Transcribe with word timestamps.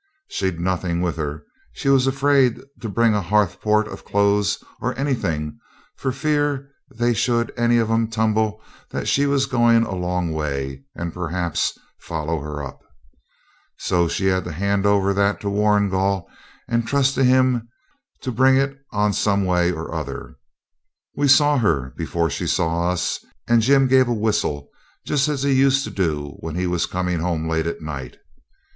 She'd 0.29 0.59
nothing 0.59 1.01
with 1.01 1.15
her; 1.17 1.43
she 1.73 1.87
was 1.87 2.07
afraid 2.07 2.59
to 2.81 2.89
bring 2.89 3.13
a 3.13 3.21
ha'porth 3.21 3.87
of 3.87 4.03
clothes 4.03 4.57
or 4.81 4.97
anything 4.97 5.59
for 5.95 6.11
fear 6.11 6.71
they 6.95 7.13
should 7.13 7.53
any 7.55 7.77
of 7.77 7.91
'em 7.91 8.07
tumble 8.07 8.63
that 8.89 9.07
she 9.07 9.27
was 9.27 9.45
going 9.45 9.83
a 9.83 9.93
long 9.93 10.31
way, 10.33 10.83
and, 10.95 11.13
perhaps, 11.13 11.77
follow 11.99 12.39
her 12.39 12.63
up. 12.63 12.79
So 13.77 14.07
she 14.07 14.25
had 14.25 14.43
to 14.45 14.53
hand 14.53 14.85
that 14.85 14.89
over 14.89 15.13
to 15.35 15.49
Warrigal, 15.51 16.27
and 16.67 16.87
trust 16.87 17.13
to 17.13 17.23
him 17.23 17.69
to 18.21 18.31
bring 18.31 18.57
it 18.57 18.75
on 18.91 19.13
some 19.13 19.45
way 19.45 19.71
or 19.71 19.93
other. 19.93 20.37
We 21.15 21.27
saw 21.27 21.59
her 21.59 21.93
before 21.95 22.31
she 22.31 22.47
saw 22.47 22.89
us, 22.89 23.23
and 23.47 23.61
Jim 23.61 23.85
gave 23.87 24.07
a 24.07 24.13
whistle 24.15 24.69
just 25.05 25.27
as 25.29 25.43
he 25.43 25.53
used 25.53 25.83
to 25.83 25.91
do 25.91 26.37
when 26.39 26.55
he 26.55 26.65
was 26.65 26.87
coming 26.87 27.19
home 27.19 27.47
late 27.47 27.67
at 27.67 27.81
night. 27.81 28.17